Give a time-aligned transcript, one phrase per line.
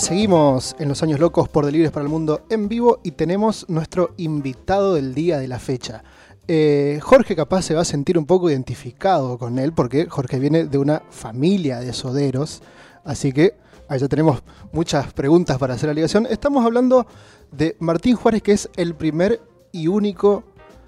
[0.00, 4.14] seguimos en los años locos por Delibres para el Mundo en vivo y tenemos nuestro
[4.16, 6.02] invitado del día de la fecha.
[6.48, 10.64] Eh, Jorge capaz se va a sentir un poco identificado con él porque Jorge viene
[10.64, 12.62] de una familia de soderos,
[13.04, 13.56] así que
[13.90, 14.42] ya tenemos
[14.72, 16.26] muchas preguntas para hacer la ligación.
[16.26, 17.06] Estamos hablando
[17.52, 20.44] de Martín Juárez, que es el primer y único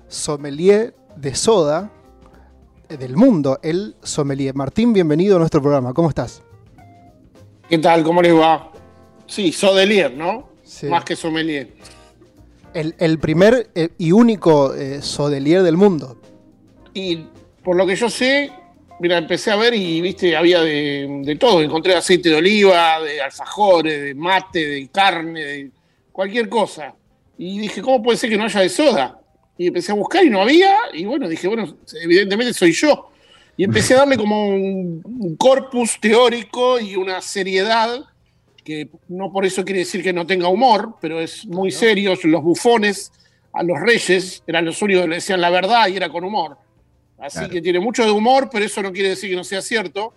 [0.09, 1.91] sommelier de soda
[2.89, 4.55] del mundo, el sommelier.
[4.55, 6.43] Martín, bienvenido a nuestro programa, ¿cómo estás?
[7.69, 8.05] ¿Qué tal?
[8.05, 8.72] ¿Cómo les va?
[9.33, 10.51] Sí, sodelier, ¿no?
[10.63, 10.85] Sí.
[10.89, 11.69] Más que sommelier.
[12.75, 16.21] El, primer eh, y único eh, sodelier del mundo.
[16.93, 17.25] Y
[17.65, 18.53] por lo que yo sé,
[19.01, 21.63] mira, empecé a ver y viste, había de, todo.
[21.63, 25.71] Encontré aceite de oliva, de alfajores, de mate, de carne, de
[26.12, 26.95] cualquier cosa.
[27.39, 29.19] Y dije, ¿cómo puede ser que no haya de soda?
[29.56, 30.77] Y empecé a buscar y no había.
[30.93, 33.09] Y bueno, dije, bueno, evidentemente soy yo.
[33.56, 38.12] Y empecé a darle como un corpus teórico y una seriedad
[38.65, 42.15] que no por eso quiere decir que no tenga humor, pero es muy serio.
[42.25, 43.13] Los bufones
[43.53, 46.57] a los reyes eran los únicos que le decían la verdad y era con humor.
[47.19, 50.13] Así que tiene mucho de humor, pero eso no quiere decir que no sea cierto.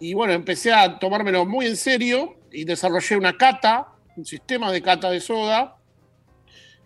[0.00, 4.80] Y bueno, empecé a tomármelo muy en serio y desarrollé una cata, un sistema de
[4.80, 5.76] cata de soda.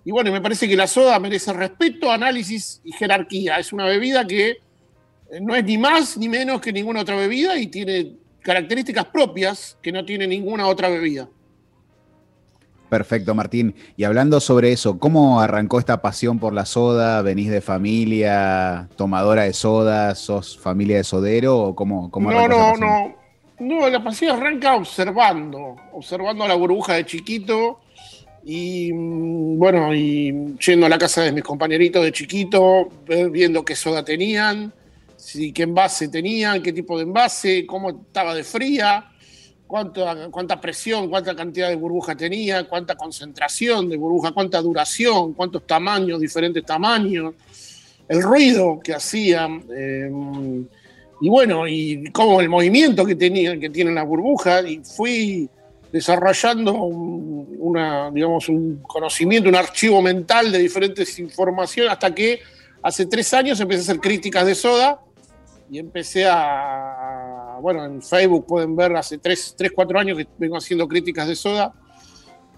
[0.05, 3.59] Y bueno, me parece que la soda merece respeto, análisis y jerarquía.
[3.59, 4.57] Es una bebida que
[5.41, 9.93] no es ni más ni menos que ninguna otra bebida y tiene características propias que
[9.93, 11.29] no tiene ninguna otra bebida.
[12.89, 13.75] Perfecto, Martín.
[13.97, 17.23] Y hablando sobre eso, ¿cómo arrancó esta pasión por la soda?
[17.23, 20.15] ¿Venís de familia tomadora de soda?
[20.15, 21.59] ¿Sos familia de sodero?
[21.59, 23.15] ¿O cómo, cómo no, no, no.
[23.61, 27.81] No, la pasión arranca observando, observando la burbuja de chiquito
[28.45, 32.89] y mm, bueno, y yendo a la casa de mis compañeritos de chiquito,
[33.31, 34.73] viendo qué soda tenían,
[35.23, 39.09] si, qué envase tenían, qué tipo de envase, cómo estaba de fría,
[39.69, 45.65] cuánta, cuánta presión, cuánta cantidad de burbuja tenía, cuánta concentración de burbuja, cuánta duración, cuántos
[45.65, 47.35] tamaños, diferentes tamaños,
[48.09, 49.65] el ruido que hacían.
[49.75, 50.67] Em,
[51.21, 55.49] y bueno, y cómo el movimiento que, tenía, que tienen las burbujas, y fui
[55.93, 62.41] desarrollando una, digamos, un conocimiento, un archivo mental de diferentes informaciones, hasta que
[62.83, 65.01] hace tres años empecé a hacer críticas de soda
[65.73, 70.87] y empecé a, bueno, en Facebook pueden ver, hace 3, 4 años que vengo haciendo
[70.87, 71.73] críticas de soda,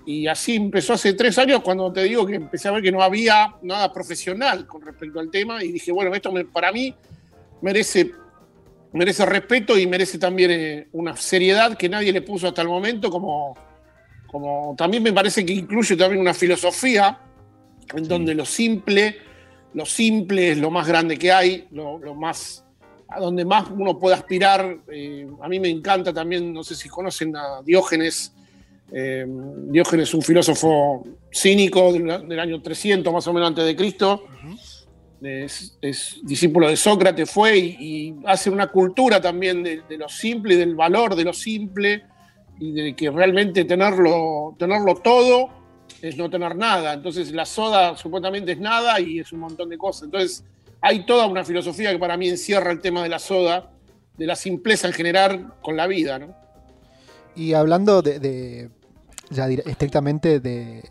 [0.04, 3.00] y así empezó hace tres años cuando te digo que empecé a ver que no
[3.00, 6.92] había nada profesional con respecto al tema, y dije, bueno, esto para mí
[7.62, 8.10] merece,
[8.92, 13.10] merece respeto y merece también eh, una seriedad que nadie le puso hasta el momento,
[13.10, 13.56] como,
[14.26, 17.20] como también me parece que incluye también una filosofía
[17.94, 19.18] en donde lo simple,
[19.72, 22.63] lo simple es lo más grande que hay, lo, lo más
[23.14, 24.78] a donde más uno puede aspirar.
[24.88, 28.32] Eh, a mí me encanta también, no sé si conocen a Diógenes.
[28.92, 29.26] Eh,
[29.68, 34.24] Diógenes es un filósofo cínico del, año 300 más o menos antes de Cristo.
[35.22, 40.74] es, discípulo de Sócrates, fue y, hace una cultura también de, lo simple y del
[40.74, 42.04] valor de lo simple
[42.60, 45.50] y de que realmente tenerlo, tenerlo todo
[46.02, 46.92] es no tener nada.
[46.92, 50.04] Entonces la soda supuestamente es nada y es un montón de cosas.
[50.04, 50.44] Entonces
[50.84, 53.70] hay toda una filosofía que para mí encierra el tema de la soda,
[54.18, 56.36] de la simpleza en general con la vida, ¿no?
[57.34, 58.68] Y hablando de,
[59.30, 60.82] ya estrictamente de,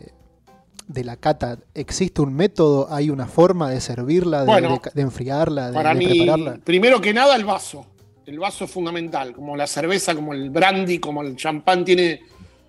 [0.88, 6.26] la cata, ¿existe un método, hay una forma de servirla, de, enfriarla, de, para mí,
[6.64, 7.86] Primero que nada, el vaso.
[8.26, 12.20] El vaso es fundamental, como la cerveza, como el brandy, como el champán tiene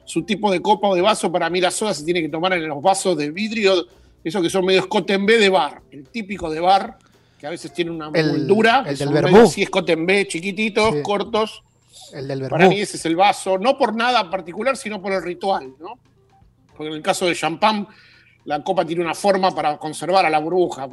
[0.06, 2.53] su tipo de copa o de vaso, para mí la soda se tiene que tomar
[2.53, 3.88] en los vasos de vidrio,
[4.24, 7.00] esos que son medio escote en de bar, el típico de bar,
[7.40, 9.44] que a veces tiene una moldura, el del vermú.
[9.44, 11.63] así B, chiquititos, cortos.
[12.13, 15.23] El del Para mí ese es el vaso, no por nada particular, sino por el
[15.23, 16.00] ritual, ¿no?
[16.75, 17.88] Porque en el caso de champán,
[18.45, 20.88] la copa tiene una forma para conservar a la burbuja.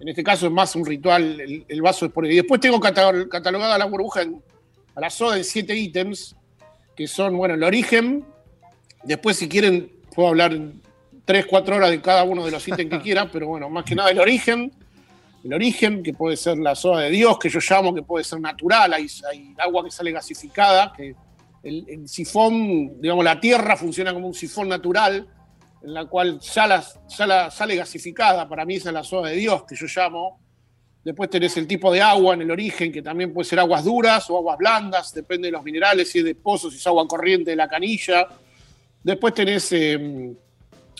[0.00, 3.78] En este caso es más un ritual, el, vaso es por Y después tengo catalogada
[3.78, 4.22] la burbuja,
[4.94, 6.36] a la soda en siete ítems,
[6.96, 8.24] que son, bueno, el origen.
[9.02, 10.58] Después, si quieren, puedo hablar
[11.24, 13.94] tres, cuatro horas de cada uno de los ítems que quieran, pero bueno, más que
[13.94, 14.72] nada el origen,
[15.44, 18.40] el origen, que puede ser la soda de Dios, que yo llamo, que puede ser
[18.40, 19.06] natural, hay,
[19.58, 21.14] agua que sale gasificada, que
[21.62, 25.28] el, sifón, digamos, la tierra funciona como un sifón natural,
[25.82, 26.82] en la cual ya,
[27.50, 30.40] sale gasificada, para mí esa es la soda de Dios, que yo llamo.
[31.04, 34.30] Después tenés el tipo de agua en el origen, que también puede ser aguas duras
[34.30, 37.50] o aguas blandas, depende de los minerales, si es de pozo, si es agua corriente
[37.50, 38.28] de la canilla.
[39.02, 40.34] Después tenés em,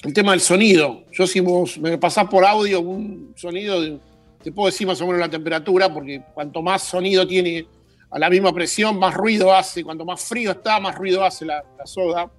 [0.02, 1.04] el tema del sonido.
[1.12, 3.98] Yo si me pasás por audio un sonido de
[4.44, 7.66] te puedo decir más o menos la temperatura, porque cuanto más sonido tiene
[8.10, 9.82] a la misma presión, más ruido hace.
[9.82, 12.30] Cuanto más frío está, más ruido hace la, soda.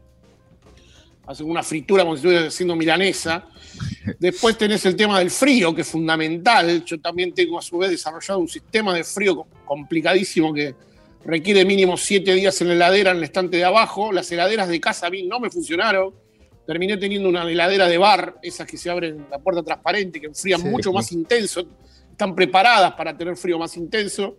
[1.26, 3.48] hacen una fritura como si estuvieras haciendo milanesa.
[4.20, 6.86] Después tenés el tema del frío, que es fundamental.
[6.86, 10.76] Yo también tengo a su vez desarrollado un sistema de frío complicadísimo que
[11.26, 14.12] requiere mínimo siete días en la heladera en el estante de abajo.
[14.12, 16.14] Las heladeras de casa a mí no me funcionaron.
[16.68, 20.62] Terminé teniendo una heladera de bar, esas que se abren la puerta transparente, que enfrían
[20.62, 21.66] mucho más intenso.
[22.16, 24.38] Están preparadas para tener frío más intenso.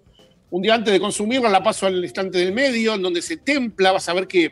[0.48, 3.92] Un día antes de consumirla la paso al estante del medio, en donde se templa,
[3.92, 4.50] vas a ver que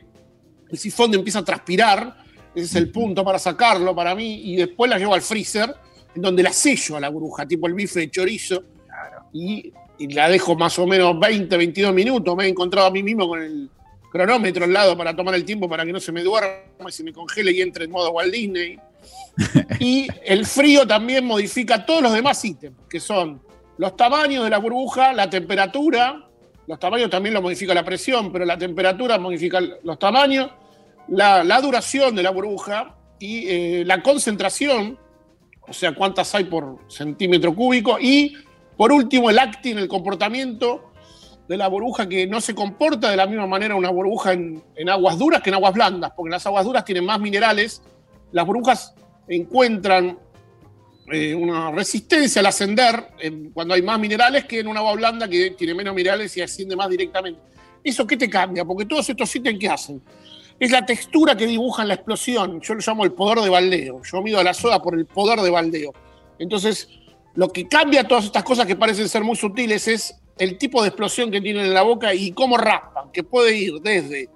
[0.68, 2.18] el sifón empieza a transpirar,
[2.54, 5.74] ese es el punto para sacarlo para mí, y después la llevo al freezer,
[6.14, 8.62] en donde la sello a la burbuja, tipo el bife de chorizo,
[9.32, 9.72] y,
[10.10, 12.36] la dejo más o menos 20, 22 minutos.
[12.36, 13.70] Me he encontrado a mí mismo con el
[14.12, 17.02] cronómetro al lado para tomar el tiempo para que no se me duerma y se
[17.02, 18.78] me congele y entre en modo Walt Disney.
[19.80, 23.42] Y el frío también modifica todos los demás ítems, que son
[23.78, 26.24] los tamaños de la burbuja, la temperatura,
[26.66, 30.50] los tamaños también lo modifica la presión, pero la temperatura modifica los tamaños,
[31.08, 34.98] la, duración de la burbuja y eh, la concentración,
[35.60, 38.36] o sea, cuántas hay por centímetro cúbico, y
[38.76, 40.92] por último el acting, el comportamiento
[41.48, 44.88] de la burbuja que no se comporta de la misma manera una burbuja en, en,
[44.88, 47.82] aguas duras que en aguas blandas, porque las aguas duras tienen más minerales,
[48.34, 48.94] las burbujas
[49.28, 50.18] encuentran
[51.12, 53.10] eh, una resistencia al ascender
[53.52, 56.74] cuando hay más minerales que en una agua blanda que tiene menos minerales y asciende
[56.74, 57.40] más directamente.
[57.84, 58.64] ¿Eso qué te cambia?
[58.64, 60.02] Porque todos estos ítems que hacen
[60.58, 62.60] es la textura que dibujan la explosión.
[62.60, 64.02] Yo lo llamo el poder de baldeo.
[64.02, 65.92] Yo mido a la soda por el poder de baldeo.
[66.40, 66.88] Entonces,
[67.36, 70.88] lo que cambia todas estas cosas que parecen ser muy sutiles es el tipo de
[70.88, 74.28] explosión que tienen en la boca y cómo raspan, que puede ir desde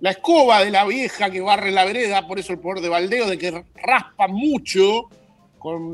[0.00, 3.26] la escoba de la vieja que barre la vereda, por eso el poder de baldeo,
[3.26, 5.08] de que raspa mucho,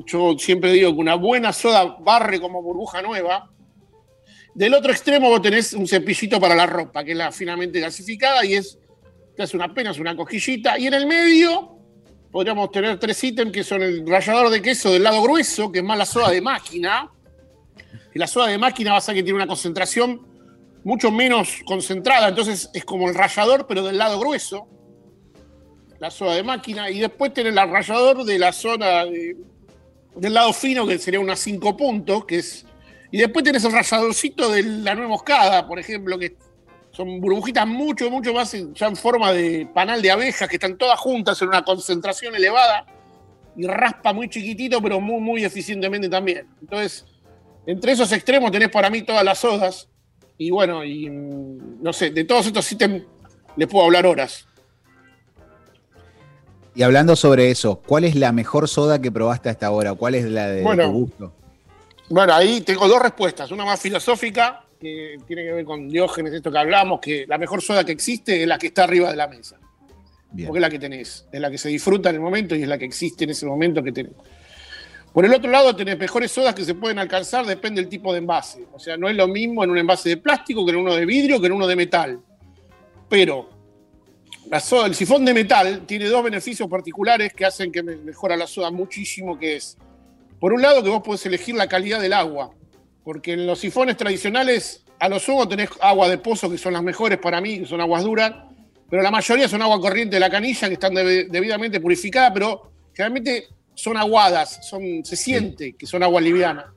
[0.06, 3.48] yo siempre digo que una buena soda barre como burbuja nueva.
[4.54, 8.44] Del otro extremo vos tenés un cepillito para la ropa, que es la finamente gasificada
[8.44, 8.78] y es,
[9.34, 10.78] te una apenas una cojillita.
[10.78, 11.78] Y en el medio
[12.30, 15.84] podríamos tener tres ítems que son el rallador de queso del lado grueso, que es
[15.84, 17.10] más la soda de máquina.
[18.14, 20.31] Y la soda de máquina va a que tiene una concentración
[20.84, 24.66] mucho menos concentrada, entonces es como el rallador, pero del lado grueso.
[25.98, 26.90] La soda de máquina.
[26.90, 29.36] Y después tenés el rallador de la zona de,
[30.16, 32.66] del lado fino, que sería unas 5 puntos, que es.
[33.10, 36.36] Y después tenés el ralladorcito de la nueva moscada, por ejemplo, que
[36.90, 40.98] son burbujitas mucho, mucho más ya en forma de panal de abejas, que están todas
[40.98, 42.86] juntas en una concentración elevada
[43.56, 46.48] y raspa muy chiquitito, pero muy, muy eficientemente también.
[46.60, 47.04] Entonces,
[47.66, 49.88] entre esos extremos tenés para mí todas las sodas.
[50.46, 53.04] Y bueno, y no sé, de todos estos ítems
[53.56, 54.46] les puedo hablar horas.
[56.74, 59.94] Y hablando sobre eso, ¿cuál es la mejor soda que probaste hasta ahora?
[59.94, 61.32] ¿Cuál es la de, tu gusto?
[62.08, 63.52] Bueno, ahí tengo dos respuestas.
[63.52, 67.62] Una más filosófica, que tiene que ver con Diógenes, esto que hablamos, que la mejor
[67.62, 69.58] soda que existe es la que está arriba de la mesa.
[70.30, 72.68] Porque es la que tenés, es la que se disfruta en el momento y es
[72.68, 74.12] la que existe en ese momento que tenés.
[75.12, 78.18] Por el otro lado, tenés mejores sodas que se pueden alcanzar, depende del tipo de
[78.18, 78.66] envase.
[78.72, 81.04] O sea, no es lo mismo en un envase de plástico que en uno de
[81.04, 82.20] vidrio que en uno de metal.
[83.10, 83.50] Pero
[84.48, 88.46] la soda, el sifón de metal tiene dos beneficios particulares que hacen que mejora la
[88.46, 89.76] soda muchísimo, que es,
[90.40, 92.50] por un lado, que vos podés elegir la calidad del agua,
[93.04, 96.82] porque en los sifones tradicionales, a lo sumo tenés agua de pozo, que son las
[96.82, 98.32] mejores para mí, que son aguas duras,
[98.88, 103.46] pero la mayoría son agua corriente de la canilla, que están debidamente purificadas, pero generalmente
[103.74, 106.72] son aguadas, son, se siente que son agua liviana.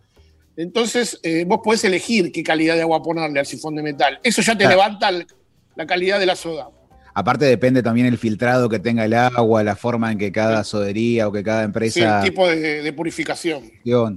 [0.58, 4.20] Entonces, eh, vos podés elegir qué calidad de agua ponerle al sifón de metal.
[4.24, 5.12] Eso ya te levanta
[5.76, 6.70] la calidad de la soda.
[7.18, 11.30] Aparte depende también el filtrado que tenga el agua, la forma en que cada sodería
[11.30, 11.94] o que cada empresa...
[11.94, 13.72] Sí, el tipo de, purificación.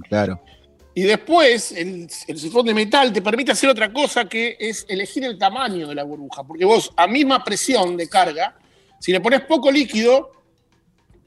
[0.09, 0.41] Claro.
[0.93, 5.37] Y después, el, sifón de metal te permite hacer otra cosa que es elegir el
[5.37, 6.43] tamaño de la burbuja.
[6.43, 8.57] Porque vos, a misma presión de carga,
[8.99, 10.38] si le pones poco líquido,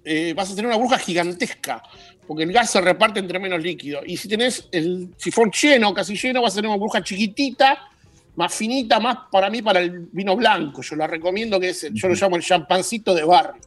[0.04, 1.82] eh, vas a tener una burbuja gigantesca.
[2.26, 4.00] Porque el gas se reparte entre menos líquido.
[4.06, 7.88] Y si tenés el sifón lleno, casi lleno, vas a tener una burbuja chiquitita
[8.34, 10.82] más finita, más para mí para el vino blanco.
[10.82, 13.60] Yo la recomiendo que es, yo lo llamo el champancito de barrio.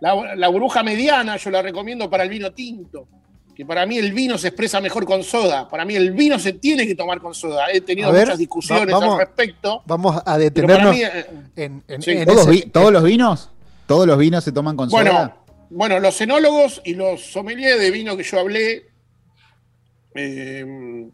[0.00, 3.06] La, la, burbuja mediana yo la recomiendo para el vino tinto,
[3.54, 5.68] que para mí el vino se expresa mejor con soda.
[5.68, 7.66] Para mí el vino se tiene que tomar con soda.
[7.72, 9.82] He tenido muchas discusiones al respecto.
[9.86, 11.82] Vamos a detenernos eh, en,
[12.72, 13.50] ¿Todos, los vinos?
[13.86, 15.02] ¿Todos los vinos se toman con soda?
[15.02, 15.34] Bueno,
[16.00, 18.92] los enólogos y los sommeliers de vino que yo hablé
[20.14, 21.08] eh,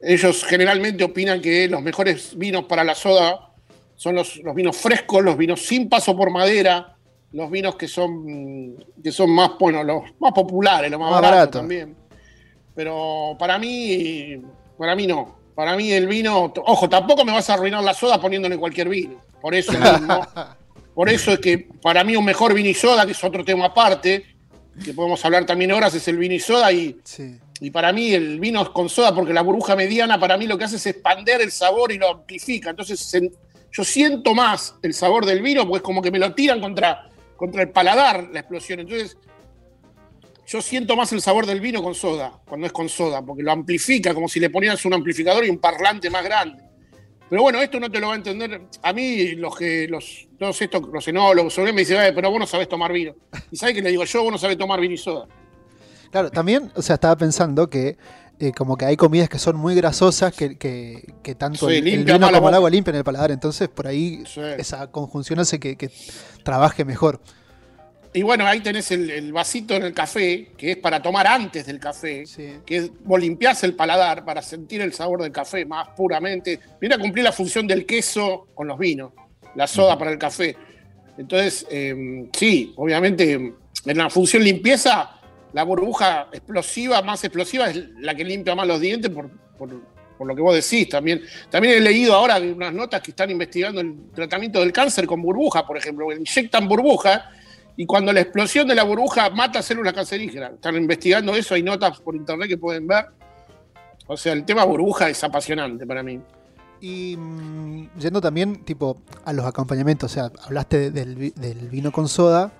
[0.00, 3.50] ellos generalmente opinan que los mejores vinos para la soda
[3.96, 6.96] son los, vinos frescos, los vinos sin paso por madera,
[7.32, 11.96] los vinos que son, que son más, bueno, los más populares, los más, baratos también.
[12.76, 14.40] Pero para mí,
[14.76, 15.36] para mí no.
[15.56, 19.20] Para mí el vino, ojo, tampoco me vas a arruinar la soda poniéndole cualquier vino.
[19.40, 20.24] Por eso mismo,
[20.98, 23.66] Por eso es que para mí un mejor vino y soda, que es otro tema
[23.66, 24.34] aparte,
[24.84, 26.72] que podemos hablar también horas, es el vino y soda.
[26.72, 26.98] Y,
[27.60, 30.58] y para mí el vino es con soda, porque la burbuja mediana para mí lo
[30.58, 32.70] que hace es expander el sabor y lo amplifica.
[32.70, 33.12] Entonces
[33.70, 37.08] yo siento más el sabor del vino, porque es como que me lo tiran contra,
[37.36, 38.80] contra el paladar la explosión.
[38.80, 39.16] Entonces
[40.48, 43.52] yo siento más el sabor del vino con soda, cuando es con soda, porque lo
[43.52, 46.67] amplifica, como si le ponieras un amplificador y un parlante más grande.
[47.28, 48.62] Pero bueno, esto no te lo va a entender.
[48.82, 52.46] A mí, los que, los, todos estos, los enólogos, sobre me dicen, pero vos no
[52.46, 53.14] sabés tomar vino.
[53.50, 55.26] Y sabés que le digo, yo vos no sabés tomar vino y soda.
[56.10, 57.98] Claro, también, o sea, estaba pensando que
[58.40, 62.48] eh, como que hay comidas que son muy grasosas que, que, tanto el, vino como
[62.48, 63.30] el agua limpian el paladar.
[63.30, 64.22] Entonces, por ahí
[64.56, 65.90] esa conjunción hace que, que
[66.44, 67.20] trabaje mejor.
[68.12, 71.78] Y bueno, ahí tenés el, vasito en el café, que es para tomar antes del
[71.78, 72.24] café,
[72.64, 76.58] que es, vos limpiás el paladar para sentir el sabor del café más puramente.
[76.80, 79.12] Viene a cumplir la función del queso con los vinos,
[79.54, 80.56] la soda para el café.
[81.18, 85.10] Entonces, em, sí, obviamente, en la función limpieza,
[85.52, 89.30] la burbuja explosiva, más explosiva, es la que limpia más los dientes por,
[90.18, 91.22] por lo que vos decís también.
[91.50, 95.66] También he leído ahora unas notas que están investigando el tratamiento del cáncer con burbuja,
[95.66, 96.12] por ejemplo.
[96.12, 97.30] Inyectan burbuja
[97.80, 100.54] y cuando la explosión de la burbuja mata células cancerígenas.
[100.54, 103.06] Están investigando eso, hay notas por internet que pueden ver.
[104.08, 106.18] O sea, el tema burbuja es apasionante para mí.
[106.80, 111.14] Y mm, yendo también, tipo, a los acompañamientos, o sea, hablaste del,
[111.70, 112.50] vino con soda,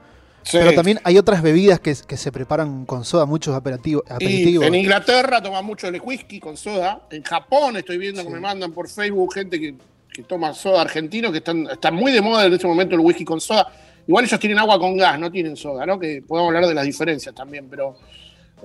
[0.52, 4.04] pero también hay otras bebidas que, se preparan con soda, muchos aperitivos.
[4.08, 7.08] en Inglaterra toman mucho el whisky con soda.
[7.10, 9.74] En Japón estoy viendo que me mandan por Facebook gente que,
[10.28, 13.40] toma soda argentino, que están, está muy de moda en este momento el whisky con
[13.40, 13.72] soda.
[14.08, 15.98] Igual ellos tienen agua con gas, no tienen soda, ¿no?
[15.98, 17.94] Que podemos hablar de las diferencias también, pero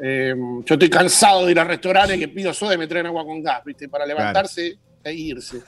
[0.01, 0.33] eh,
[0.63, 3.43] yo estoy cansado de ir a restaurantes que pido soda y me traen agua con
[3.43, 3.89] gas, ¿viste?
[3.89, 5.61] Para levantarse e irse.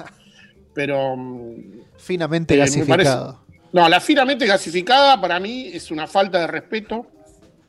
[0.74, 1.18] Pero.
[1.18, 1.56] Mm,
[1.98, 3.44] finamente eh, gasificado.
[3.74, 7.08] no, la finamente gasificada para mí es una falta de respeto.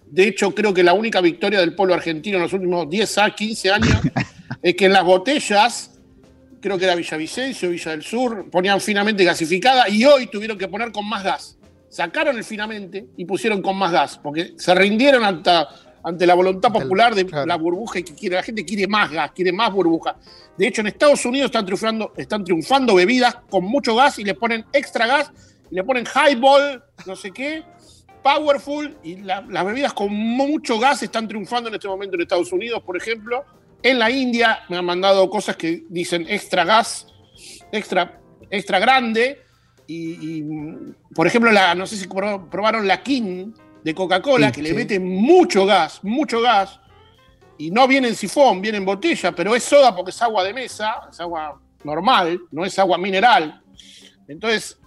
[0.09, 3.31] De hecho, creo que la única victoria del pueblo argentino en los últimos 10 a
[3.35, 4.01] 15 años
[4.63, 5.99] es que en las botellas,
[6.61, 10.93] creo que era Villavicencio, Villa del Sur, ponían finamente gasificada y hoy tuvieron que poner
[10.93, 11.57] con más gas
[11.89, 15.51] sacaron el finamente y pusieron con más gas, porque se rindieron ante,
[16.03, 19.33] ante la voluntad popular de la burbuja y que quiere, la gente quiere más gas,
[19.33, 20.17] quiere más burbuja.
[20.57, 24.35] De hecho, en Estados Unidos están triunfando, están triunfando bebidas con mucho gas y le
[24.35, 25.33] ponen extra gas,
[25.71, 27.65] y le ponen highball, no sé qué,
[28.23, 32.83] powerful, y las bebidas con mucho gas están triunfando en este momento en Estados Unidos,
[32.85, 33.45] por ejemplo.
[33.83, 37.07] En la India me han mandado cosas que dicen extra gas,
[37.71, 39.43] extra, extra grande,
[39.87, 40.43] y,
[41.15, 43.53] por ejemplo, la, no sé si probaron la King
[43.85, 46.81] de Coca-Cola, que le mete mucho gas, mucho gas,
[47.59, 50.53] y no viene en sifón, viene en botella, pero es soda porque es agua de
[50.53, 53.63] mesa, es agua normal, no es agua mineral.
[54.29, 54.79] Entonces,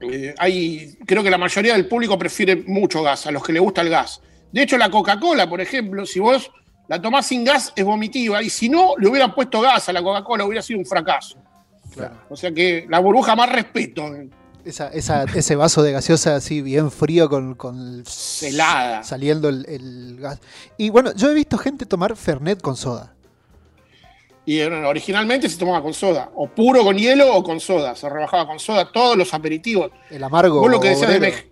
[0.00, 3.60] eh, hay, creo que la mayoría del público prefiere mucho gas, a los que le
[3.60, 4.22] gusta el gas.
[4.50, 6.50] De hecho, la Coca-Cola, por ejemplo, si vos
[6.88, 10.02] la tomás sin gas, es vomitiva, y si no le hubieran puesto gas a la
[10.02, 11.38] Coca-Cola, hubiera sido un fracaso.
[12.28, 14.04] O sea que la burbuja más respeto.
[14.64, 18.04] ese vaso de gaseosa así bien frío con, con
[18.42, 20.40] helada saliendo el, gas.
[20.76, 23.14] Y bueno, yo he visto gente tomar Fernet con soda.
[24.44, 27.94] Y originalmente se tomaba con soda, o puro con hielo o con soda.
[27.94, 29.90] Se rebajaba con soda todos los aperitivos.
[30.10, 30.60] El amargo.
[30.60, 31.50] Vos lo que decías de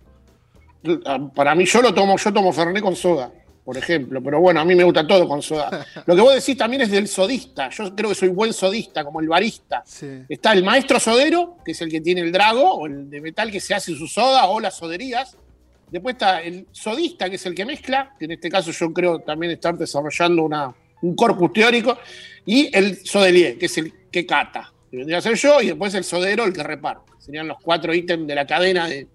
[1.34, 3.30] Para mí, yo lo tomo, yo tomo Fernet con soda
[3.66, 4.22] por ejemplo.
[4.22, 5.84] Pero bueno, a mí me gusta todo con soda.
[6.06, 7.68] Lo que vos decís también es del sodista.
[7.70, 9.82] Yo creo que soy buen sodista, como el barista.
[10.28, 13.50] Está el maestro sodero, que es el que tiene el drago, o el de metal
[13.50, 15.36] que se hace su soda, o las soderías.
[15.90, 19.18] Después está el sodista, que es el que mezcla, que en este caso yo creo
[19.18, 21.98] también estar desarrollando una, un corpus teórico.
[22.44, 25.92] Y el sodelier, que es el que cata, que vendría a ser yo, y después
[25.94, 27.12] el sodero, el que reparte.
[27.18, 29.08] Serían los cuatro ítems de la cadena de,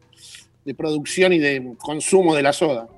[0.65, 2.89] de producción y de consumo de la soda.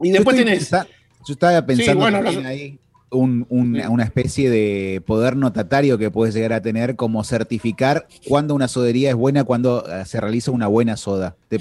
[0.00, 0.70] Y después yo tenés.
[0.70, 2.04] yo estaba pensando
[2.46, 2.78] ahí
[3.12, 9.10] una especie de poder notatario que puedes llegar a tener como certificar cuándo una sodería
[9.10, 11.36] es buena, cuando eh, se realiza una buena soda.
[11.48, 11.58] ¿Te,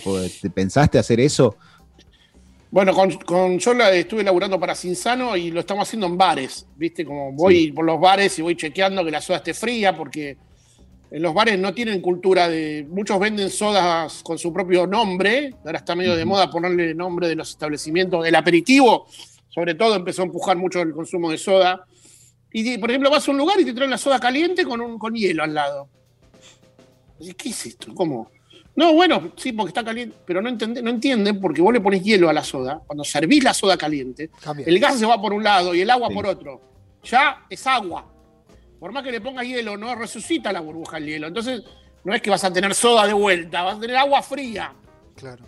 [0.53, 1.55] pensaste hacer eso?
[2.71, 2.93] Bueno,
[3.25, 7.03] con, yo la, estuve laburando para Cinsano y lo estamos haciendo en bares, ¿viste?
[7.03, 10.37] Como voy por los bares y voy chequeando que la soda esté fría, porque
[11.11, 12.85] los bares no tienen cultura de.
[12.87, 15.55] Muchos venden sodas con su propio nombre.
[15.65, 18.25] Ahora está medio de moda ponerle nombre de los establecimientos.
[18.27, 19.07] El aperitivo,
[19.49, 21.83] sobre todo, empezó a empujar mucho el consumo de soda.
[22.51, 24.99] Y, por ejemplo, vas a un lugar y te traen la soda caliente con, un,
[24.99, 25.89] con hielo al lado.
[27.37, 27.93] ¿Qué es esto?
[27.95, 28.29] ¿Cómo?
[28.75, 32.29] No, bueno, sí, porque está caliente, pero no, no entienden porque vos le pones hielo
[32.29, 32.81] a la soda.
[32.85, 34.29] Cuando servís la soda caliente,
[34.65, 36.61] el gas se va por un lado y el agua por otro.
[37.03, 38.18] Ya es agua
[38.79, 41.27] por más que le ponga hielo, no resucita la burbuja el hielo.
[41.27, 41.63] Entonces,
[42.03, 44.73] no es que vas a tener soda de vuelta, vas a tener agua fría.
[45.15, 45.45] Claro.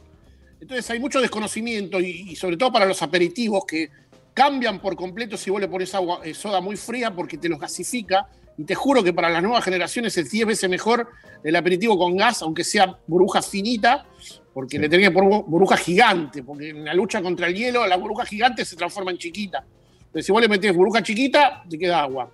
[0.60, 3.90] Entonces hay mucho desconocimiento y, sobre todo para los aperitivos que
[4.34, 7.60] cambian por completo si vos le pones agua, eh, soda muy fría porque te los
[7.60, 8.28] gasifica.
[8.58, 11.08] Y te juro que para las nuevas generaciones es 10 veces mejor
[11.44, 14.06] el aperitivo con gas, aunque sea burbuja finita,
[14.54, 17.96] porque le tenés que poner burbuja gigante, porque en la lucha contra el hielo la
[17.96, 19.66] burbuja gigante se transforma en chiquita.
[20.00, 22.30] Entonces si vos le metés burbuja chiquita, te queda agua,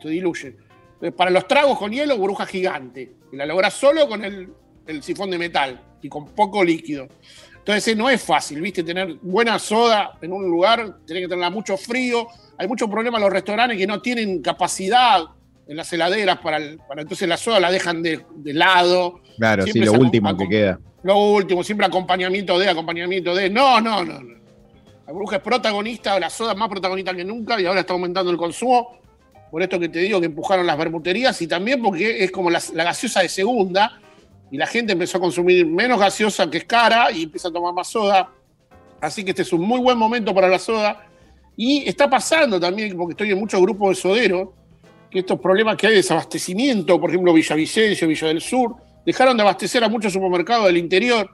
[0.00, 0.56] se diluye.
[0.94, 3.12] Entonces, para los tragos con hielo, burbuja gigante.
[3.32, 4.52] Y la lográs solo con el,
[4.86, 7.08] el sifón de metal y con poco líquido.
[7.58, 8.82] Entonces no es fácil, ¿viste?
[8.82, 12.26] Tener buena soda en un lugar, tenés que tenerla mucho frío.
[12.56, 15.22] Hay muchos problemas en los restaurantes que no tienen capacidad
[15.66, 19.20] en las heladeras para, para entonces la soda la dejan de, lado.
[19.36, 20.80] Claro, sí, lo último que queda.
[21.02, 23.50] Lo último, siempre acompañamiento de, acompañamiento de.
[23.50, 24.20] No, no, no.
[24.20, 24.40] no.
[25.06, 28.30] La bruja es protagonista, la soda es más protagonista que nunca y ahora está aumentando
[28.30, 29.00] el consumo.
[29.50, 32.60] Por esto que te digo que empujaron las bermuterías y también porque es como la
[32.84, 34.00] gaseosa de segunda
[34.50, 37.72] y la gente empezó a consumir menos gaseosa, que es cara, y empieza a tomar
[37.72, 38.30] más soda.
[39.00, 41.06] Así que este es un muy buen momento para la soda.
[41.56, 44.48] Y está pasando también, porque estoy en muchos grupos de soderos,
[45.10, 48.76] que estos problemas que hay de desabastecimiento, por ejemplo, Villavicencio, Villa del Sur,
[49.06, 51.30] dejaron de abastecer a muchos supermercados del interior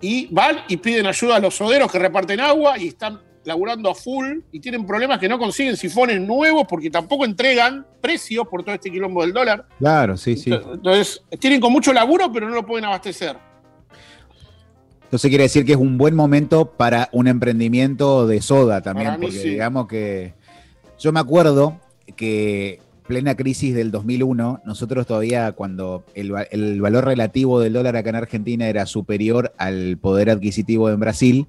[0.00, 3.94] y van y piden ayuda a los soderos que reparten agua y están laburando a
[3.94, 8.74] full y tienen problemas que no consiguen sifones nuevos porque tampoco entregan precios por todo
[8.74, 9.66] este quilombo del dólar.
[9.78, 10.52] Claro, sí, sí.
[10.52, 13.36] Entonces, tienen con mucho laburo, pero no lo pueden abastecer.
[15.04, 19.40] Entonces quiere decir que es un buen momento para un emprendimiento de soda también, porque
[19.40, 20.34] digamos que
[20.98, 21.80] yo me acuerdo
[22.14, 28.10] que plena crisis del 2001, nosotros todavía cuando el, el, valor relativo del dólar acá
[28.10, 31.46] en Argentina era superior al poder adquisitivo en Brasil,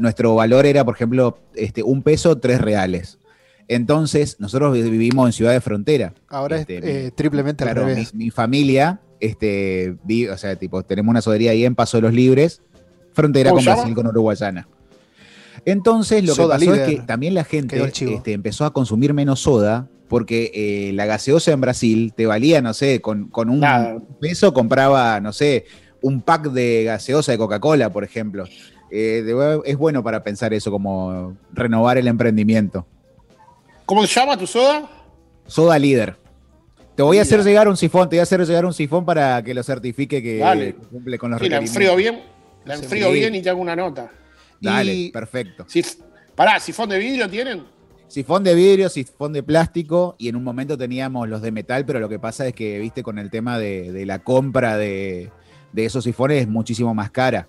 [0.00, 3.18] nuestro valor era, por ejemplo, este, un peso, tres reales.
[3.68, 6.12] Entonces, nosotros vivimos en ciudad de frontera.
[6.28, 9.96] Ahora es este, eh, triplemente claro, Mi, familia, este,
[10.32, 12.62] o sea, tipo, tenemos una sodería ahí en Paso de los Libres,
[13.12, 14.66] frontera con Brasil, con Uruguayana.
[15.64, 19.88] Entonces, lo que pasó es que también la gente este, empezó a consumir menos soda
[20.08, 23.62] porque eh, la gaseosa en Brasil te valía, no sé, con, con un
[24.20, 25.66] peso compraba, no sé,
[26.02, 28.44] un pack de gaseosa de Coca-Cola, por ejemplo.
[28.90, 29.24] Eh,
[29.64, 32.86] es bueno para pensar eso, como renovar el emprendimiento.
[33.86, 34.88] ¿Cómo se llama tu soda?
[35.46, 36.16] Soda líder.
[36.94, 39.42] Te voy a hacer llegar un sifón, te voy a hacer llegar un sifón para
[39.42, 42.20] que lo certifique que cumple con los sí, La enfrío bien,
[42.64, 44.10] la enfrío bien y te hago una nota.
[44.60, 45.66] Dale, perfecto.
[46.34, 47.62] pará, ¿sifón de vidrio tienen?
[48.06, 52.00] Sifón de vidrio, sifón de plástico, y en un momento teníamos los de metal, pero
[52.00, 55.30] lo que pasa es que, viste, con el tema de, la compra de,
[55.72, 57.46] de esos sifones es muchísimo más cara.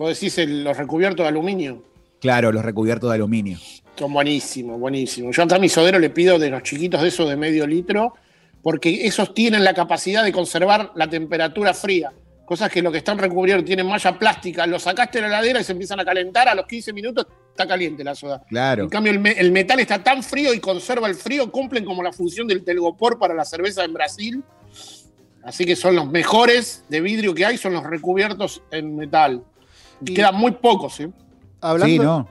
[0.00, 1.84] Vos decís los recubiertos de aluminio.
[2.22, 3.58] Claro, los recubiertos de aluminio.
[3.98, 5.36] Son buenísimos, buenísimos.
[5.36, 8.14] Yo a mi sodero le pido de los chiquitos de esos de medio litro,
[8.62, 12.14] porque esos tienen la capacidad de conservar la temperatura fría.
[12.46, 15.64] Cosas que lo que están recubiertos tienen malla plástica, lo sacaste de la heladera y
[15.64, 18.42] se empiezan a calentar, a los 15 minutos está caliente la soda.
[18.48, 18.84] Claro.
[18.84, 22.48] En cambio, el, metal está tan frío y conserva el frío, cumplen como la función
[22.48, 24.42] del telgopor para la cerveza en Brasil.
[25.42, 29.44] Así que son los mejores de vidrio que hay, son los recubiertos en metal.
[30.04, 31.10] Quedan muy pocos, ¿eh?
[31.60, 32.28] Hablando, sí, no.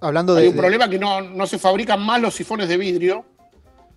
[0.00, 3.24] Hablando Hay un problema que no, se fabrican más los sifones de vidrio,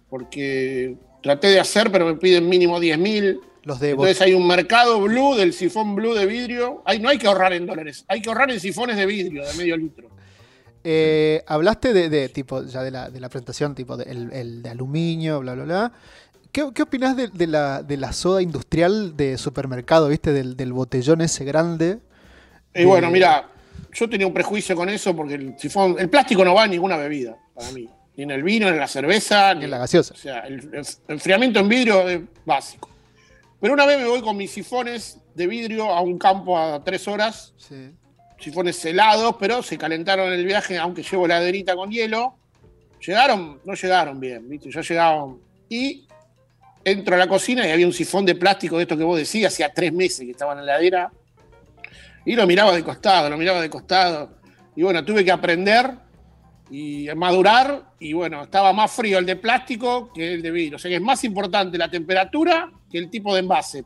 [0.10, 3.40] porque traté de hacer, pero me piden mínimo 10.000.
[3.64, 6.84] Los de Entonces hay un mercado blue del sifón blue de vidrio.
[7.02, 9.76] no hay que ahorrar en dólares, hay que ahorrar en sifones de vidrio de medio
[9.78, 10.10] litro.
[10.84, 15.92] Eh, hablaste de, tipo, ya de la, presentación, tipo el, de aluminio, bla, bla, bla.
[16.52, 20.32] ¿Qué, qué opinás de, la, soda industrial de supermercado, viste?
[20.32, 22.00] Del, del botellón ese grande
[22.76, 23.50] y bueno, mira,
[23.94, 26.98] yo tenía un prejuicio con eso porque el sifón, el plástico no va en ninguna
[26.98, 27.90] bebida para mí.
[28.18, 30.14] Ni en el vino, ni en la cerveza, ni en la gaseosa.
[30.14, 30.70] O sea, el,
[31.08, 32.90] enfriamiento en vidrio es básico.
[33.60, 37.08] Pero una vez me voy con mis sifones de vidrio a un campo a tres
[37.08, 37.54] horas.
[37.58, 37.92] Sí.
[38.40, 42.36] Sifones helados, pero se calentaron en el viaje, aunque llevo la aderita con hielo.
[43.06, 44.70] Llegaron, no llegaron bien, ¿viste?
[44.72, 45.38] Ya llegaban.
[45.70, 46.06] Y
[46.84, 49.54] entro a la cocina y había un sifón de plástico de esto que vos decías,
[49.54, 51.12] hacía tres meses que estaba en la heladera
[52.26, 54.38] y lo miraba de costado, lo miraba de costado.
[54.76, 55.92] Y bueno, tuve que aprender
[56.72, 57.94] y madurar.
[58.00, 60.76] Y bueno, estaba más frío el de plástico que el de vidrio.
[60.78, 63.84] O sea que es más importante la temperatura que el tipo de envase.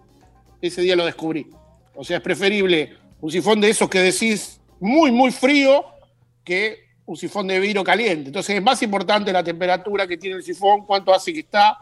[0.61, 1.47] Ese día lo descubrí.
[1.95, 5.85] O sea, es preferible un sifón de esos que decís muy, muy frío
[6.43, 8.27] que un sifón de vidrio caliente.
[8.27, 11.77] Entonces es más importante la temperatura que tiene el sifón, cuánto hace que está,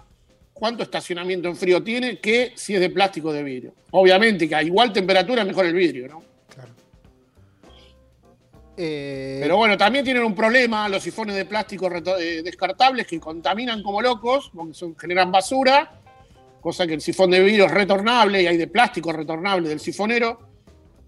[0.54, 3.74] cuánto estacionamiento en frío tiene, que si es de plástico o de vidrio.
[3.92, 6.37] Obviamente que a igual temperatura mejor el vidrio, ¿no?
[8.80, 13.82] Eh, Pero bueno, también tienen un problema los sifones de plástico eh, descartables que contaminan
[13.82, 16.00] como locos, porque generan basura.
[16.62, 20.40] cosa que el sifón de vidrio es retornable y hay de plástico retornable del sifonero.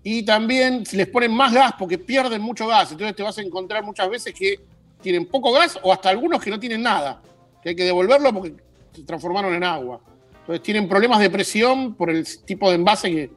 [0.02, 2.92] Y también les ponen más gas porque pierden mucho gas.
[2.92, 4.60] Entonces te vas a encontrar muchas veces que
[5.02, 7.22] tienen poco gas o hasta algunos que no tienen nada.
[7.62, 8.56] Que hay que devolverlo porque
[8.94, 10.00] se transformaron en agua.
[10.40, 13.30] Entonces tienen problemas de presión por el tipo de envase que,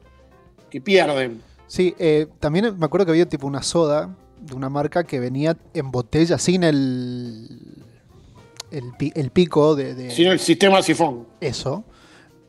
[0.71, 1.41] que pierden.
[1.67, 4.15] Sí, eh, también me acuerdo que había tipo una soda
[4.45, 7.47] de una marca que venía en botella sin el,
[8.71, 11.27] el, pico de, Sin el sistema sifón.
[11.39, 11.83] Eso.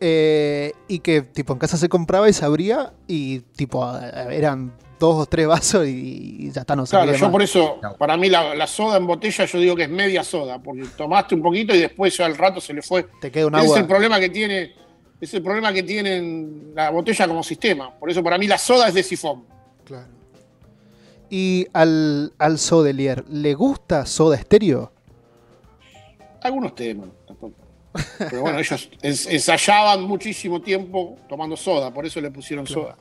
[0.01, 3.89] Eh, y que tipo en casa se compraba y se abría y tipo
[4.31, 8.29] eran dos o tres vasos y, ya está, no Claro, yo por eso, para mí
[8.29, 11.79] la, soda en botella yo digo que es media soda, porque tomaste un poquito y
[11.79, 13.07] después ya al rato se le fue.
[13.21, 13.67] Te queda un agua.
[13.67, 14.75] Es el problema que tiene,
[15.21, 17.95] es el problema que tienen la botella como sistema.
[17.95, 19.45] Por eso para mí la soda es de sifón.
[19.85, 20.24] Claro.
[21.31, 24.93] ¿Y al, al Sodelier, le gusta soda estéreo?
[26.43, 27.09] Algunos temas,
[28.19, 32.97] Pero bueno, ellos ensayaban muchísimo tiempo tomando soda, por eso le pusieron soda.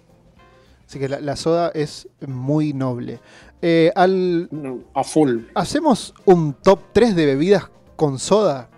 [0.87, 3.19] Así que la, soda es muy noble.
[3.61, 4.49] Eh, al,
[4.93, 5.45] a full.
[5.55, 8.69] ¿Hacemos un top 3 de bebidas con soda?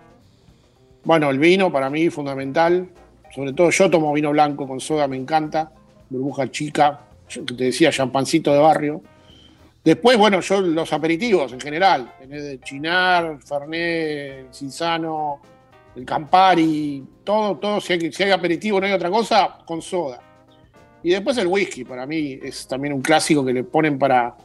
[1.04, 2.88] Bueno, el vino para mí fundamental.
[3.34, 5.72] Sobre todo yo tomo vino blanco con soda, me encanta.
[6.08, 9.02] Burbuja chica, que te decía, champancito de barrio.
[9.86, 15.40] Después, bueno, yo los aperitivos en general, tenés de Chinar, Fernet, Cinzano,
[15.94, 20.20] el Campari, todo, todo, si hay, si hay aperitivo no hay otra cosa, con soda.
[21.04, 24.36] Y después el whisky, para mí es también un clásico que le ponen para...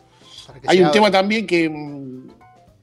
[0.67, 2.27] hay un tema también que, mm,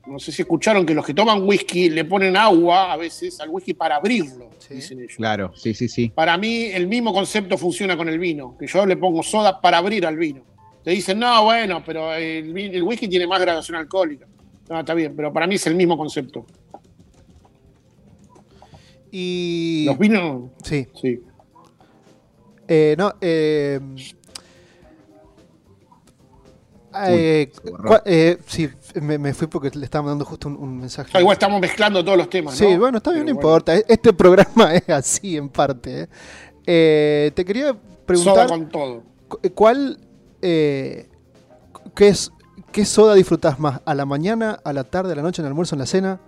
[0.09, 3.51] no sé si escucharon, que los que toman whisky le ponen agua a veces al
[3.51, 5.15] whisky para abrirlo, dicen ellos.
[5.17, 6.09] Claro, sí, sí, sí.
[6.09, 9.79] Para mí el mismo concepto funciona con el vino, que yo le pongo soda para
[9.79, 10.58] abrir al vino.
[10.89, 14.27] Te dicen, no, bueno, pero el, whisky tiene más gradación alcohólica.
[14.71, 16.47] No, está bien, pero para mí es el mismo concepto.
[19.11, 19.85] Y.
[19.85, 20.51] Los vinos.
[20.63, 20.89] Sí.
[20.99, 21.21] Sí.
[22.67, 23.79] Eh, no, eh.
[27.07, 27.53] Eh,
[28.07, 31.11] eh, sí, me, fui porque le estábamos dando justo un, mensaje.
[31.13, 32.57] Ah, igual estamos mezclando todos los temas.
[32.57, 33.77] Sí, bueno, está bien, no importa.
[33.77, 36.09] Este programa es así en parte.
[36.65, 38.35] Eh, te quería preguntar.
[38.35, 39.03] Soda con todo.
[39.55, 40.08] ¿Cuál
[40.43, 41.09] eh,
[41.95, 42.33] ¿qué, es,
[42.73, 43.81] ¿qué soda disfrutas más?
[43.85, 46.21] ¿A la mañana, a la tarde, a la noche, en el almuerzo, en la cena?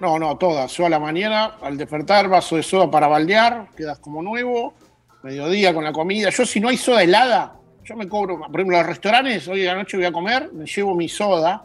[0.00, 0.72] No, no, todas.
[0.76, 4.74] Yo a la mañana, al despertar, vaso de soda para baldear, quedas como nuevo.
[5.22, 6.30] Mediodía con la comida.
[6.30, 9.66] Yo, si no hay soda helada, yo me cobro, por ejemplo, los restaurantes, hoy de
[9.66, 11.64] la noche voy a comer, me llevo mi soda,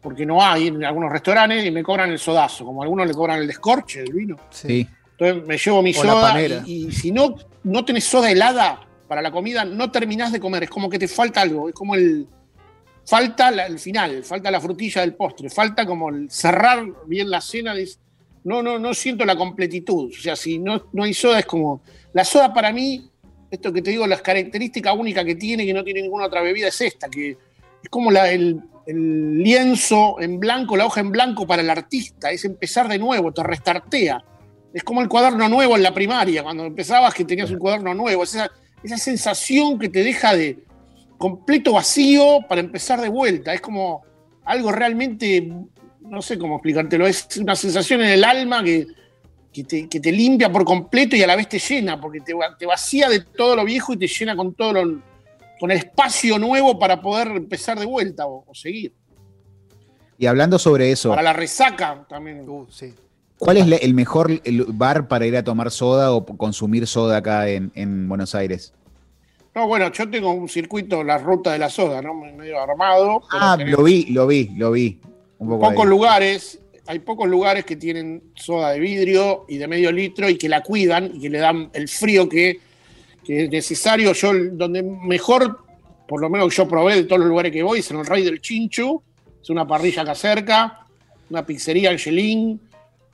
[0.00, 3.38] porque no hay en algunos restaurantes y me cobran el sodazo, como algunos le cobran
[3.38, 4.36] el descorche del vino.
[4.50, 4.86] Sí.
[5.12, 8.80] Entonces me llevo mi soda y, y, si no, no tenés soda helada,
[9.12, 11.94] para la comida no terminás de comer, es como que te falta algo, es como
[11.94, 12.26] el.
[13.04, 17.74] Falta el final, falta la frutilla del postre, falta como cerrar bien la cena.
[18.44, 20.10] no, no, no siento la completitud.
[20.18, 21.82] O sea, si no, no hay soda, es como.
[22.14, 23.06] La soda para mí,
[23.50, 26.68] esto que te digo, la característica única que tiene, que no tiene ninguna otra bebida,
[26.68, 27.32] es esta, que
[27.82, 32.46] es como el, el lienzo en blanco, la hoja en blanco para el artista, es
[32.46, 34.24] empezar de nuevo, te restartea.
[34.72, 38.22] Es como el cuaderno nuevo en la primaria, cuando empezabas que tenías un cuaderno nuevo.
[38.22, 38.50] Es esa,
[38.82, 40.58] esa sensación que te deja de
[41.18, 43.54] completo vacío para empezar de vuelta.
[43.54, 44.02] Es como
[44.44, 45.52] algo realmente,
[46.00, 48.86] no sé cómo explicártelo, es una sensación en el alma que,
[49.52, 53.20] te, limpia por completo y a la vez te llena, porque te, te, vacía de
[53.20, 55.00] todo lo viejo y te llena con todo lo,
[55.60, 58.92] con el espacio nuevo para poder empezar de vuelta o, seguir.
[60.18, 61.10] Y hablando sobre eso.
[61.10, 62.48] Para la resaca también.
[62.48, 62.66] Uh,
[63.42, 68.08] ¿Cuál es el mejor bar para ir a tomar soda o consumir soda acá en,
[68.08, 68.72] Buenos Aires?
[69.52, 72.14] No, bueno, yo tengo un circuito, la ruta de la soda, ¿no?
[72.14, 73.20] Medio armado.
[73.32, 75.00] Ah, lo vi, lo vi, lo vi.
[75.40, 80.38] pocos lugares, hay pocos lugares que tienen soda de vidrio y de medio litro y
[80.38, 82.60] que la cuidan y que le dan el frío que,
[83.26, 84.12] es necesario.
[84.12, 85.64] Yo, donde mejor,
[86.06, 88.22] por lo menos yo probé de todos los lugares que voy, es en el Rey
[88.22, 89.02] del Chinchu,
[89.42, 90.86] es una parrilla acá cerca,
[91.28, 92.60] una pizzería Angelín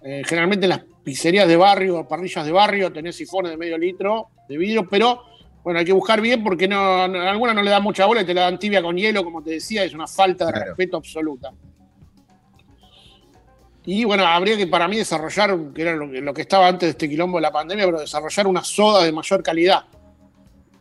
[0.02, 4.28] eh, generalmente en las pizzerías de barrio, parrillas de barrio, tenés sifones de medio litro
[4.48, 5.22] de vidrio, pero
[5.62, 8.24] bueno, hay que buscar bien porque no, a algunas no le dan mucha bola y
[8.24, 11.52] te la dan tibia con hielo, como te decía, es una falta de respeto absoluta.
[13.84, 17.08] Y bueno, habría que para mí desarrollar, que era lo que, estaba antes de este
[17.08, 19.84] quilombo de la pandemia, pero desarrollar una soda de mayor calidad.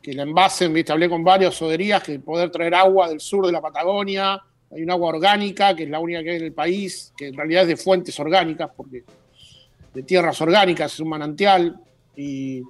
[0.01, 3.53] Que la envasen, viste, hablé con varias soderías, que poder traer agua del sur de
[3.53, 7.13] la Patagonia, hay un agua orgánica, que es la única que hay en el país,
[7.17, 9.03] que en realidad es de fuentes orgánicas, porque
[9.93, 11.79] de tierras orgánicas, es un manantial.
[12.15, 12.61] Y,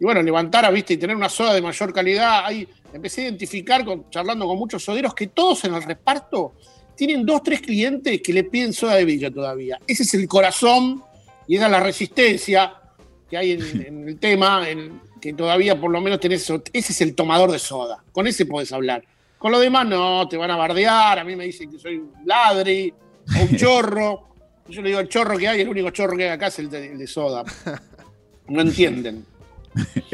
[0.00, 2.44] bueno, levantar a vista y tener una soda de mayor calidad.
[2.44, 6.54] Ahí empecé a identificar, con, charlando con muchos soderos, que todos en el reparto
[6.96, 9.78] tienen dos, tres clientes que le piden soda de vidrio todavía.
[9.86, 11.02] Ese es el corazón
[11.46, 12.74] y esa es la resistencia.
[13.30, 14.66] que hay en, el tema,
[15.20, 18.72] que todavía por lo menos tenés, ese es el tomador de soda, con ese podés
[18.72, 19.04] hablar.
[19.42, 22.12] Con lo demás no, te van a bardear, a mí me dicen que soy un
[22.24, 22.94] ladri
[23.36, 24.28] o un chorro.
[24.68, 26.70] Yo le digo el chorro que hay, el único chorro que hay acá es el
[26.70, 27.42] de, soda.
[28.46, 29.26] No entienden.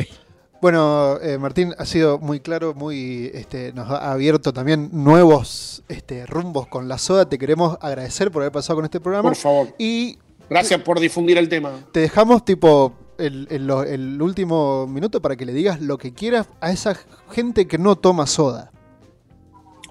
[0.60, 6.26] Bueno, eh, Martín, ha sido muy claro, muy, este, nos ha abierto también nuevos este,
[6.26, 7.28] rumbos con la soda.
[7.28, 9.28] Te queremos agradecer por haber pasado con este programa.
[9.28, 9.68] Por favor.
[9.78, 10.18] Y
[10.50, 11.70] gracias por difundir el tema.
[11.92, 16.72] Te dejamos tipo el, el, último minuto para que le digas lo que quieras a
[16.72, 16.98] esa
[17.30, 18.72] gente que no toma soda.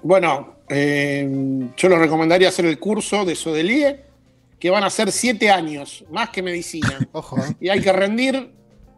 [0.02, 1.28] Bueno, eh,
[1.76, 4.04] yo les recomendaría hacer el curso de Sodelie,
[4.58, 6.98] que van a ser siete años, más que medicina.
[7.12, 7.38] Ojo.
[7.38, 7.54] ¿eh?
[7.60, 8.52] Y hay que rendir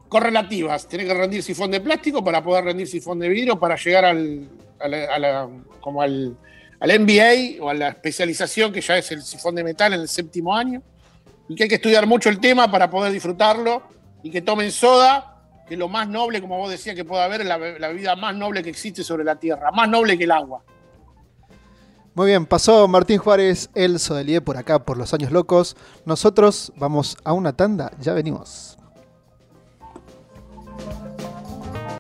[0.09, 0.89] correlativas.
[0.89, 4.49] Tiene que rendir sifón de plástico para poder rendir sifón de vidrio para llegar al,
[5.81, 6.37] como al,
[6.81, 10.09] al MBA o a la especialización que ya es el sifón de metal en el
[10.09, 10.83] séptimo año.
[11.49, 13.83] Y que hay que estudiar mucho el tema para poder disfrutarlo
[14.23, 15.37] y que tomen soda,
[15.69, 18.63] que lo más noble, como vos decías, que puede haber, la, la vida más noble
[18.63, 20.63] que existe sobre la tierra, más noble que el agua.
[22.12, 25.77] Muy bien, pasó Martín Juárez, el Sodelier por acá, por los años locos.
[26.05, 28.80] Nosotros vamos a una tanda, ya venimos.